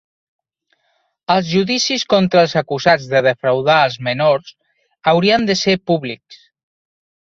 [1.33, 4.53] Els judicis contra els acusats de defraudar als menors
[5.15, 6.47] haurien de ser públics.